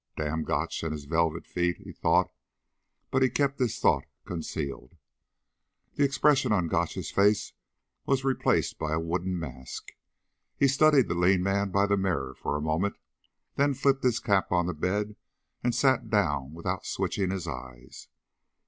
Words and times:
Damn 0.17 0.43
Gotch 0.45 0.81
and 0.81 0.93
his 0.93 1.05
velvet 1.05 1.45
feet, 1.45 1.77
he 1.77 1.91
thought. 1.91 2.31
But 3.11 3.21
he 3.21 3.29
kept 3.29 3.59
the 3.59 3.67
thought 3.67 4.05
concealed. 4.25 4.97
The 5.93 6.03
expression 6.03 6.51
on 6.51 6.67
Gotch's 6.69 7.11
face 7.11 7.53
was 8.07 8.23
replaced 8.23 8.79
by 8.79 8.93
a 8.93 8.99
wooden 8.99 9.37
mask. 9.37 9.89
He 10.57 10.67
studied 10.67 11.07
the 11.07 11.13
lean 11.13 11.43
man 11.43 11.69
by 11.69 11.85
the 11.85 11.97
mirror 11.97 12.33
for 12.33 12.57
a 12.57 12.61
moment, 12.61 12.95
then 13.57 13.75
flipped 13.75 14.03
his 14.03 14.19
cap 14.19 14.51
on 14.51 14.65
the 14.65 14.73
bed 14.73 15.17
and 15.63 15.75
sat 15.75 16.09
down 16.09 16.51
without 16.55 16.83
switching 16.83 17.29
his 17.29 17.47
eyes. 17.47 18.07